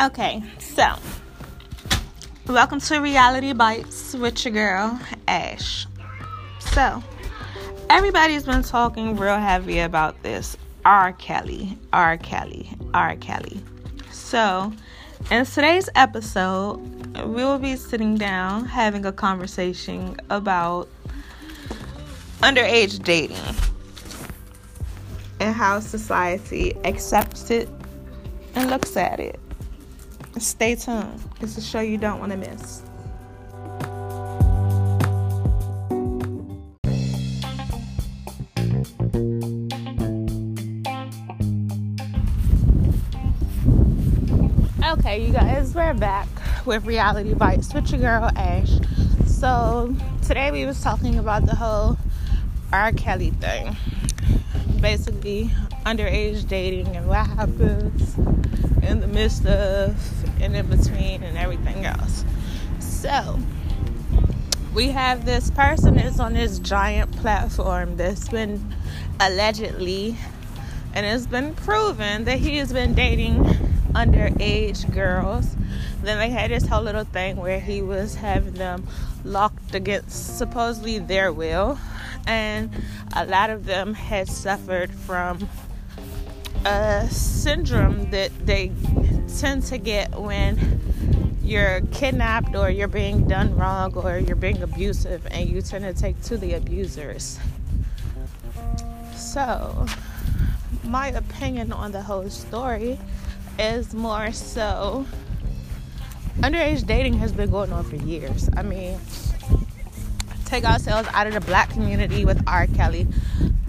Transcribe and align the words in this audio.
Okay, 0.00 0.42
so 0.58 0.96
welcome 2.48 2.80
to 2.80 2.98
Reality 2.98 3.52
Bites 3.52 4.12
with 4.14 4.44
your 4.44 4.52
girl 4.52 4.98
Ash. 5.28 5.86
So, 6.58 7.00
everybody's 7.88 8.42
been 8.42 8.64
talking 8.64 9.16
real 9.16 9.38
heavy 9.38 9.78
about 9.78 10.20
this 10.24 10.56
R. 10.84 11.12
Kelly, 11.12 11.78
R. 11.92 12.16
Kelly, 12.16 12.70
R. 12.92 13.14
Kelly. 13.14 13.62
So, 14.10 14.72
in 15.30 15.46
today's 15.46 15.88
episode, 15.94 16.78
we 17.18 17.44
will 17.44 17.60
be 17.60 17.76
sitting 17.76 18.16
down 18.16 18.64
having 18.64 19.06
a 19.06 19.12
conversation 19.12 20.16
about 20.28 20.88
underage 22.40 23.00
dating 23.04 23.36
and 25.38 25.54
how 25.54 25.78
society 25.78 26.76
accepts 26.84 27.48
it 27.52 27.68
and 28.56 28.68
looks 28.70 28.96
at 28.96 29.20
it. 29.20 29.38
Stay 30.38 30.74
tuned. 30.74 31.20
It's 31.40 31.56
a 31.56 31.62
show 31.62 31.80
you 31.80 31.96
don't 31.96 32.18
want 32.18 32.32
to 32.32 32.38
miss. 32.38 32.82
Okay, 44.84 45.24
you 45.26 45.32
guys, 45.32 45.74
we're 45.74 45.94
back 45.94 46.28
with 46.66 46.84
Reality 46.84 47.34
Bites 47.34 47.72
with 47.72 47.90
your 47.90 48.00
girl 48.00 48.30
Ash. 48.36 48.70
So 49.26 49.94
today 50.22 50.50
we 50.50 50.66
was 50.66 50.82
talking 50.82 51.18
about 51.18 51.46
the 51.46 51.54
whole 51.54 51.96
R. 52.72 52.92
Kelly 52.92 53.30
thing. 53.30 53.76
Basically, 54.80 55.50
underage 55.84 56.46
dating 56.48 56.96
and 56.96 57.06
what 57.06 57.26
happens 57.26 58.16
in 58.82 59.00
the 59.00 59.06
midst 59.06 59.46
of 59.46 59.96
and 60.40 60.56
in 60.56 60.66
between 60.66 61.22
and 61.22 61.36
everything 61.36 61.84
else. 61.84 62.24
So 62.80 63.38
we 64.74 64.88
have 64.88 65.24
this 65.24 65.50
person 65.50 65.94
that's 65.94 66.18
on 66.18 66.34
this 66.34 66.58
giant 66.58 67.16
platform 67.16 67.96
that's 67.96 68.28
been 68.28 68.74
allegedly 69.20 70.16
and 70.94 71.04
it's 71.04 71.26
been 71.26 71.54
proven 71.54 72.24
that 72.24 72.38
he 72.38 72.56
has 72.58 72.72
been 72.72 72.94
dating 72.94 73.44
underage 73.94 74.92
girls. 74.92 75.56
Then 76.02 76.18
they 76.18 76.30
had 76.30 76.50
this 76.50 76.66
whole 76.66 76.82
little 76.82 77.04
thing 77.04 77.36
where 77.36 77.60
he 77.60 77.82
was 77.82 78.16
having 78.16 78.54
them 78.54 78.86
locked 79.24 79.74
against 79.74 80.38
supposedly 80.38 80.98
their 80.98 81.32
will, 81.32 81.78
and 82.26 82.70
a 83.16 83.24
lot 83.24 83.50
of 83.50 83.64
them 83.64 83.94
had 83.94 84.28
suffered 84.28 84.92
from 84.92 85.48
a 86.64 87.06
syndrome 87.10 88.10
that 88.10 88.30
they 88.46 88.72
tend 89.38 89.62
to 89.64 89.78
get 89.78 90.18
when 90.18 90.80
you're 91.42 91.82
kidnapped 91.92 92.56
or 92.56 92.70
you're 92.70 92.88
being 92.88 93.26
done 93.28 93.54
wrong 93.56 93.94
or 93.94 94.18
you're 94.18 94.36
being 94.36 94.62
abusive 94.62 95.26
and 95.30 95.48
you 95.48 95.60
tend 95.60 95.84
to 95.84 95.92
take 95.92 96.20
to 96.22 96.38
the 96.38 96.54
abusers. 96.54 97.38
So, 99.14 99.86
my 100.84 101.08
opinion 101.08 101.72
on 101.72 101.92
the 101.92 102.02
whole 102.02 102.30
story 102.30 102.98
is 103.58 103.94
more 103.94 104.32
so 104.32 105.06
underage 106.38 106.86
dating 106.86 107.14
has 107.14 107.32
been 107.32 107.50
going 107.50 107.72
on 107.72 107.84
for 107.84 107.96
years. 107.96 108.48
I 108.56 108.62
mean, 108.62 108.98
take 110.44 110.64
ourselves 110.64 111.08
out 111.12 111.26
of 111.26 111.34
the 111.34 111.40
black 111.40 111.70
community 111.70 112.24
with 112.24 112.42
R. 112.46 112.66
Kelly, 112.68 113.06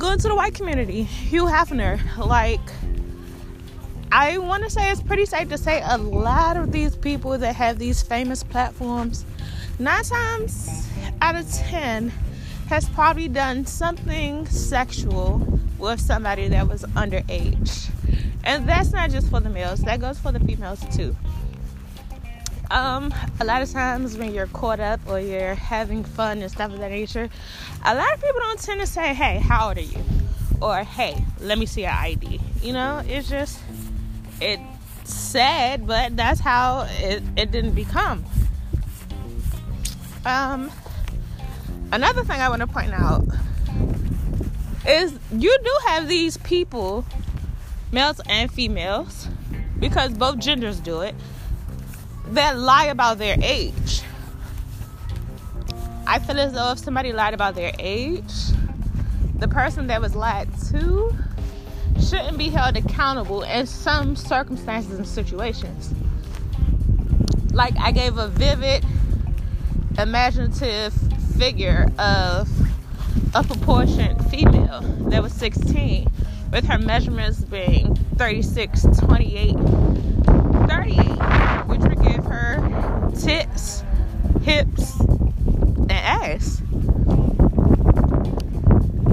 go 0.00 0.12
into 0.12 0.28
the 0.28 0.34
white 0.34 0.54
community, 0.54 1.02
Hugh 1.02 1.44
Hefner, 1.44 2.00
like 2.16 2.58
I 4.10 4.38
want 4.38 4.64
to 4.64 4.70
say 4.70 4.90
it's 4.90 5.02
pretty 5.02 5.26
safe 5.26 5.50
to 5.50 5.58
say 5.58 5.82
a 5.84 5.98
lot 5.98 6.56
of 6.56 6.72
these 6.72 6.96
people 6.96 7.36
that 7.36 7.54
have 7.54 7.78
these 7.78 8.00
famous 8.00 8.42
platforms, 8.42 9.26
nine 9.78 10.02
times 10.02 10.88
out 11.20 11.36
of 11.36 11.52
ten, 11.52 12.08
has 12.68 12.88
probably 12.88 13.28
done 13.28 13.66
something 13.66 14.46
sexual 14.46 15.60
with 15.78 16.00
somebody 16.00 16.48
that 16.48 16.66
was 16.66 16.82
underage. 16.96 17.90
And 18.42 18.66
that's 18.66 18.92
not 18.92 19.10
just 19.10 19.28
for 19.28 19.40
the 19.40 19.50
males, 19.50 19.80
that 19.80 20.00
goes 20.00 20.18
for 20.18 20.32
the 20.32 20.40
females 20.40 20.82
too. 20.96 21.14
Um, 22.70 23.12
a 23.40 23.44
lot 23.44 23.62
of 23.62 23.70
times 23.70 24.16
when 24.16 24.32
you're 24.32 24.46
caught 24.46 24.78
up 24.78 25.00
or 25.08 25.18
you're 25.18 25.56
having 25.56 26.04
fun 26.04 26.40
and 26.40 26.50
stuff 26.50 26.72
of 26.72 26.78
that 26.78 26.92
nature, 26.92 27.28
a 27.84 27.94
lot 27.94 28.14
of 28.14 28.22
people 28.22 28.40
don't 28.40 28.60
tend 28.60 28.80
to 28.80 28.86
say, 28.86 29.12
Hey, 29.12 29.38
how 29.38 29.68
old 29.68 29.78
are 29.78 29.80
you? 29.80 29.98
Or 30.62 30.84
hey, 30.84 31.24
let 31.40 31.58
me 31.58 31.66
see 31.66 31.82
your 31.82 31.90
ID. 31.90 32.40
You 32.62 32.72
know, 32.72 33.02
it's 33.06 33.28
just 33.28 33.58
it's 34.40 34.62
sad, 35.04 35.86
but 35.86 36.16
that's 36.16 36.38
how 36.38 36.86
it, 37.00 37.22
it 37.36 37.50
didn't 37.50 37.74
become. 37.74 38.24
Um, 40.24 40.70
another 41.92 42.24
thing 42.24 42.40
I 42.40 42.48
want 42.48 42.60
to 42.60 42.66
point 42.66 42.92
out 42.92 43.24
is 44.86 45.18
you 45.32 45.56
do 45.64 45.78
have 45.86 46.08
these 46.08 46.36
people, 46.38 47.04
males 47.90 48.20
and 48.28 48.50
females, 48.50 49.28
because 49.78 50.12
both 50.12 50.38
genders 50.38 50.78
do 50.78 51.00
it, 51.00 51.14
that 52.30 52.58
lie 52.58 52.86
about 52.86 53.18
their 53.18 53.36
age. 53.42 54.02
I 56.06 56.18
feel 56.18 56.40
as 56.40 56.52
though 56.52 56.72
if 56.72 56.78
somebody 56.78 57.12
lied 57.12 57.34
about 57.34 57.54
their 57.54 57.72
age, 57.78 58.32
the 59.36 59.48
person 59.48 59.86
that 59.88 60.00
was 60.00 60.14
lied 60.14 60.48
to 60.70 61.14
shouldn't 62.00 62.38
be 62.38 62.48
held 62.48 62.76
accountable 62.76 63.42
in 63.42 63.66
some 63.66 64.16
circumstances 64.16 64.94
and 64.94 65.06
situations. 65.06 65.92
Like 67.52 67.74
I 67.78 67.90
gave 67.90 68.18
a 68.18 68.28
vivid, 68.28 68.84
imaginative 69.98 70.92
figure 71.36 71.90
of 71.98 72.48
a 73.34 73.44
proportioned 73.44 74.28
female 74.30 74.80
that 75.10 75.22
was 75.22 75.32
16, 75.32 76.10
with 76.52 76.64
her 76.64 76.78
measurements 76.78 77.44
being 77.44 77.94
36, 78.16 78.82
28, 78.98 79.54
38, 80.70 80.98
which 81.66 81.80
would 81.80 82.00
give 82.00 82.24
her 82.24 83.10
tits, 83.20 83.82
hips, 84.42 85.00
and 85.00 85.90
ass. 85.90 86.62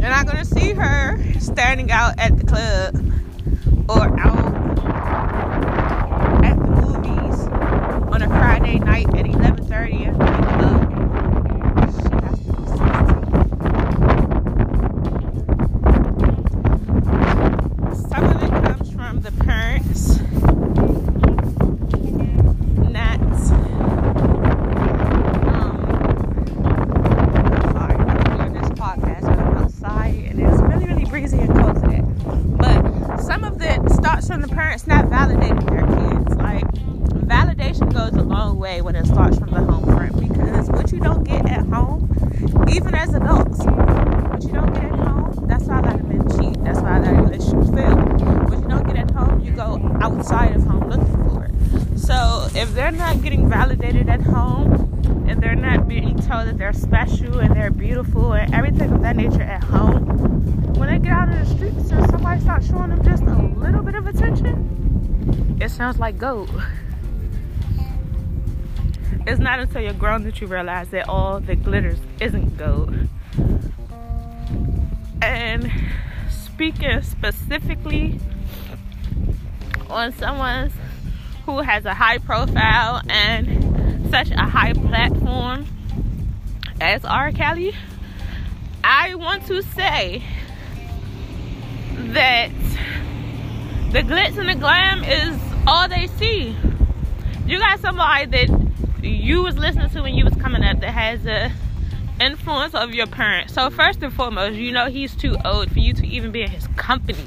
You're 0.00 0.10
not 0.10 0.26
gonna 0.26 0.44
see 0.44 0.72
her 0.74 1.18
standing 1.40 1.90
out 1.90 2.14
at 2.20 2.38
the 2.38 2.46
club 2.46 2.94
or 3.88 4.16
out 4.20 4.54
at 6.44 6.56
the 6.56 6.68
movies 6.68 7.48
on 8.12 8.22
a 8.22 8.28
Friday 8.28 8.78
night 8.78 9.12
at 9.14 9.26
11:30 9.26 10.06
at 10.06 10.16
night. 10.16 10.86
Some 18.08 18.24
of 18.24 18.40
it 18.40 18.50
comes 18.64 18.92
from 18.92 19.20
the 19.20 19.32
parents 19.32 20.20
not 22.90 23.20
um, 25.48 25.76
sorry, 27.72 27.94
I'm 27.94 28.36
doing 28.36 28.52
this 28.52 28.70
podcast 28.70 29.22
when 29.22 29.38
I'm 29.38 29.58
outside 29.58 30.14
and 30.14 30.40
it's 30.40 30.60
really, 30.62 30.86
really 30.86 31.04
breezy 31.04 31.38
and 31.38 31.54
cold 31.54 31.76
today. 31.82 32.02
But 32.56 33.18
some 33.18 33.44
of 33.44 33.62
it 33.62 33.90
starts 33.92 34.19
from 34.30 34.42
the 34.42 34.48
parents 34.48 34.86
not 34.86 35.06
validating 35.06 35.68
their 35.68 35.84
kids. 35.88 36.36
Like, 36.36 36.64
validation 37.26 37.92
goes 37.92 38.12
a 38.12 38.22
long 38.22 38.60
way 38.60 38.80
when 38.80 38.94
it 38.94 39.04
starts 39.06 39.36
from 39.36 39.50
the 39.50 39.60
home 39.60 39.84
front 39.84 40.20
because 40.20 40.68
what 40.68 40.92
you 40.92 41.00
don't 41.00 41.24
get 41.24 41.50
at 41.50 41.66
home, 41.66 42.08
even 42.70 42.94
as 42.94 43.12
adults, 43.12 43.58
what 43.64 44.44
you 44.44 44.52
don't 44.52 44.72
get 44.72 44.84
at 44.84 44.92
home, 44.92 45.46
that's 45.48 45.64
why 45.64 45.80
a 45.80 45.82
lot 45.82 45.94
of 45.96 46.04
men 46.04 46.20
cheat. 46.38 46.62
That's 46.62 46.78
why 46.78 46.98
a 46.98 47.00
lot 47.00 47.12
of 47.12 47.28
relationships 47.28 47.70
fail. 47.74 47.96
What 47.96 48.62
you 48.62 48.68
don't 48.68 48.86
get 48.86 48.98
at 48.98 49.10
home, 49.10 49.40
you 49.40 49.50
go 49.50 49.98
outside 50.00 50.54
of 50.54 50.62
home 50.62 50.88
looking 50.88 51.28
for 51.28 51.46
it. 51.46 51.98
So 51.98 52.46
if 52.54 52.72
they're 52.72 52.92
not 52.92 53.22
getting 53.22 53.50
validated 53.50 54.08
at 54.08 54.20
home, 54.20 54.99
and 55.30 55.40
they're 55.40 55.54
not 55.54 55.86
being 55.86 56.16
told 56.16 56.48
that 56.48 56.58
they're 56.58 56.72
special 56.72 57.38
and 57.38 57.54
they're 57.54 57.70
beautiful 57.70 58.32
and 58.32 58.52
everything 58.52 58.90
of 58.90 59.00
that 59.00 59.14
nature 59.14 59.42
at 59.42 59.62
home, 59.62 60.02
when 60.74 60.88
they 60.88 60.98
get 60.98 61.12
out 61.12 61.28
in 61.28 61.38
the 61.38 61.46
streets 61.46 61.92
and 61.92 62.10
somebody 62.10 62.40
starts 62.40 62.66
showing 62.66 62.90
them 62.90 63.04
just 63.04 63.22
a 63.22 63.36
little 63.56 63.80
bit 63.80 63.94
of 63.94 64.08
attention, 64.08 65.56
it 65.60 65.70
sounds 65.70 66.00
like 66.00 66.18
gold. 66.18 66.50
It's 69.24 69.38
not 69.38 69.60
until 69.60 69.82
you're 69.82 69.92
grown 69.92 70.24
that 70.24 70.40
you 70.40 70.48
realize 70.48 70.88
that 70.88 71.08
all 71.08 71.38
that 71.38 71.62
glitters 71.62 72.00
isn't 72.20 72.56
gold. 72.56 72.92
And 75.22 75.70
speaking 76.28 77.02
specifically 77.02 78.18
on 79.88 80.12
someone 80.12 80.72
who 81.46 81.60
has 81.60 81.84
a 81.84 81.94
high 81.94 82.18
profile 82.18 83.00
and 83.08 83.69
such 84.10 84.30
a 84.32 84.42
high 84.42 84.72
platform 84.72 85.64
as 86.80 87.04
R. 87.04 87.30
Kelly, 87.30 87.72
I 88.82 89.14
want 89.14 89.46
to 89.46 89.62
say 89.62 90.22
that 91.94 92.50
the 93.92 94.02
glitz 94.02 94.36
and 94.36 94.48
the 94.48 94.56
glam 94.56 95.04
is 95.04 95.40
all 95.66 95.88
they 95.88 96.08
see. 96.08 96.56
you 97.46 97.58
got 97.60 97.78
somebody 97.78 98.26
that 98.26 98.70
you 99.02 99.42
was 99.42 99.56
listening 99.56 99.88
to 99.90 100.02
when 100.02 100.14
you 100.14 100.24
was 100.24 100.34
coming 100.34 100.64
up 100.64 100.80
that 100.80 100.90
has 100.90 101.24
a 101.24 101.52
influence 102.20 102.74
of 102.74 102.92
your 102.92 103.06
parents. 103.06 103.54
So 103.54 103.70
first 103.70 104.02
and 104.02 104.12
foremost, 104.12 104.56
you 104.56 104.72
know 104.72 104.86
he's 104.86 105.14
too 105.14 105.36
old 105.44 105.70
for 105.70 105.78
you 105.78 105.94
to 105.94 106.06
even 106.06 106.32
be 106.32 106.42
in 106.42 106.50
his 106.50 106.66
company. 106.76 107.26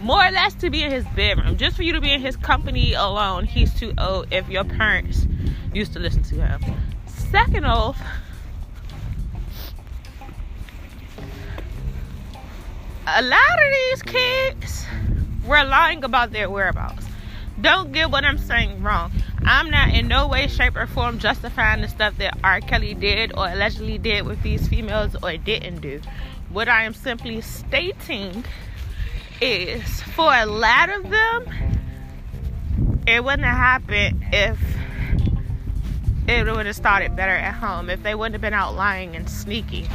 More 0.00 0.26
or 0.26 0.30
less 0.30 0.54
to 0.54 0.70
be 0.70 0.82
in 0.82 0.90
his 0.90 1.04
bedroom. 1.14 1.58
Just 1.58 1.76
for 1.76 1.82
you 1.82 1.92
to 1.92 2.00
be 2.00 2.12
in 2.12 2.20
his 2.20 2.36
company 2.36 2.94
alone, 2.94 3.44
he's 3.44 3.74
too 3.74 3.92
old 3.98 4.26
if 4.30 4.48
your 4.48 4.64
parents 4.64 5.26
used 5.74 5.92
to 5.92 5.98
listen 5.98 6.22
to 6.22 6.34
him. 6.36 6.60
Second 7.30 7.64
off, 7.64 8.00
a 13.06 13.22
lot 13.22 13.40
of 13.40 13.72
these 13.72 14.02
kids 14.02 14.86
were 15.46 15.64
lying 15.64 16.04
about 16.04 16.32
their 16.32 16.48
whereabouts. 16.48 17.06
Don't 17.60 17.92
get 17.92 18.10
what 18.10 18.24
I'm 18.24 18.38
saying 18.38 18.82
wrong. 18.82 19.12
I'm 19.44 19.70
not 19.70 19.94
in 19.94 20.08
no 20.08 20.26
way, 20.26 20.48
shape, 20.48 20.76
or 20.76 20.86
form 20.86 21.18
justifying 21.18 21.82
the 21.82 21.88
stuff 21.88 22.16
that 22.18 22.38
R. 22.42 22.60
Kelly 22.60 22.94
did 22.94 23.32
or 23.36 23.48
allegedly 23.48 23.98
did 23.98 24.26
with 24.26 24.42
these 24.42 24.66
females 24.68 25.16
or 25.22 25.36
didn't 25.36 25.80
do. 25.80 26.00
What 26.50 26.68
I 26.68 26.84
am 26.84 26.94
simply 26.94 27.40
stating 27.40 28.44
is 29.40 30.02
for 30.02 30.32
a 30.34 30.46
lot 30.46 30.88
of 30.88 31.10
them, 31.10 31.78
it 33.06 33.22
wouldn't 33.22 33.44
have 33.44 33.56
happened 33.56 34.24
if 34.32 34.58
it 36.26 36.46
would 36.46 36.66
have 36.66 36.76
started 36.76 37.14
better 37.16 37.32
at 37.32 37.54
home, 37.54 37.90
if 37.90 38.02
they 38.02 38.14
wouldn't 38.14 38.34
have 38.34 38.40
been 38.40 38.54
out 38.54 38.74
lying 38.74 39.14
and 39.16 39.28
sneaky. 39.28 39.88